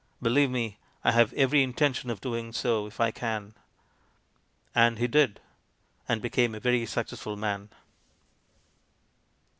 Believe 0.19 0.49
me 0.49 0.79
I 1.03 1.11
have 1.11 1.31
every 1.33 1.61
intention 1.61 2.09
of 2.09 2.19
doing 2.21 2.53
so 2.53 2.87
if 2.87 2.99
I 2.99 3.11
can." 3.11 3.53
And 4.73 4.97
he 4.97 5.07
did, 5.07 5.39
and 6.09 6.23
became 6.23 6.55
a 6.55 6.59
very 6.59 6.87
successful 6.87 7.37
man. 7.37 7.69